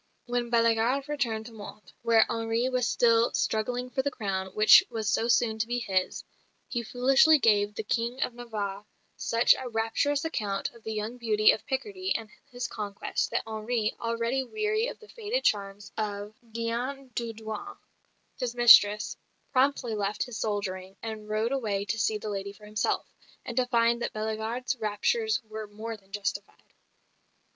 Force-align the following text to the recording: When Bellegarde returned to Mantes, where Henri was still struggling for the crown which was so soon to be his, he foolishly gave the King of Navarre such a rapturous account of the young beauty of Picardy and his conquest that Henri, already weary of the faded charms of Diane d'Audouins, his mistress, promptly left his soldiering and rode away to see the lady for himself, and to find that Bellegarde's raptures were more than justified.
When 0.25 0.49
Bellegarde 0.49 1.05
returned 1.07 1.45
to 1.45 1.51
Mantes, 1.51 1.93
where 2.01 2.25
Henri 2.27 2.67
was 2.69 2.87
still 2.89 3.31
struggling 3.35 3.91
for 3.91 4.01
the 4.01 4.09
crown 4.09 4.47
which 4.55 4.83
was 4.89 5.07
so 5.13 5.27
soon 5.27 5.59
to 5.59 5.67
be 5.67 5.77
his, 5.77 6.23
he 6.67 6.81
foolishly 6.81 7.37
gave 7.37 7.75
the 7.75 7.83
King 7.83 8.19
of 8.23 8.33
Navarre 8.33 8.83
such 9.15 9.53
a 9.53 9.69
rapturous 9.69 10.25
account 10.25 10.71
of 10.73 10.81
the 10.83 10.93
young 10.93 11.17
beauty 11.19 11.51
of 11.51 11.67
Picardy 11.67 12.15
and 12.15 12.31
his 12.51 12.67
conquest 12.67 13.29
that 13.29 13.43
Henri, 13.45 13.93
already 13.99 14.43
weary 14.43 14.87
of 14.87 14.97
the 14.97 15.07
faded 15.07 15.43
charms 15.43 15.91
of 15.95 16.33
Diane 16.51 17.11
d'Audouins, 17.13 17.77
his 18.39 18.55
mistress, 18.55 19.15
promptly 19.51 19.93
left 19.93 20.23
his 20.23 20.39
soldiering 20.39 20.95
and 21.03 21.29
rode 21.29 21.51
away 21.51 21.85
to 21.85 21.99
see 21.99 22.17
the 22.17 22.27
lady 22.31 22.53
for 22.53 22.65
himself, 22.65 23.05
and 23.45 23.55
to 23.57 23.67
find 23.67 24.01
that 24.01 24.13
Bellegarde's 24.13 24.75
raptures 24.77 25.43
were 25.43 25.67
more 25.67 25.95
than 25.95 26.11
justified. 26.11 26.73